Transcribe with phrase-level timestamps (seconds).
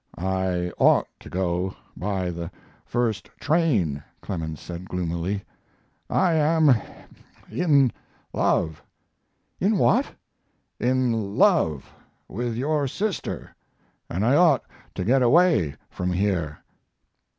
[0.17, 2.49] "I ought to go by the
[2.87, 5.43] first train," Clemens said, gloomily.
[6.09, 6.73] "I am
[7.51, 7.91] in
[8.33, 8.81] love."
[9.59, 10.07] "In what!"
[10.79, 11.91] "In love
[12.27, 13.53] with your sister,
[14.09, 14.63] and I ought
[14.95, 16.63] to get away from here."